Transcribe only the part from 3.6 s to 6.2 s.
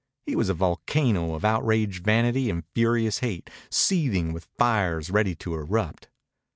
seething with fires ready to erupt.